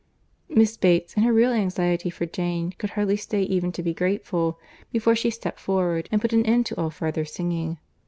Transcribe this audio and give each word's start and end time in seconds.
Miss 0.49 0.77
Bates, 0.77 1.13
in 1.15 1.21
her 1.21 1.31
real 1.31 1.51
anxiety 1.53 2.09
for 2.09 2.25
Jane, 2.25 2.71
could 2.79 2.89
hardly 2.97 3.15
stay 3.17 3.43
even 3.43 3.71
to 3.73 3.83
be 3.83 3.93
grateful, 3.93 4.57
before 4.91 5.15
she 5.15 5.29
stept 5.29 5.59
forward 5.59 6.09
and 6.11 6.19
put 6.19 6.33
an 6.33 6.43
end 6.43 6.65
to 6.65 6.75
all 6.75 6.89
farther 6.89 7.23
singing. 7.23 7.77